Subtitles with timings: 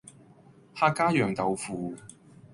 [0.75, 1.93] 客家釀豆腐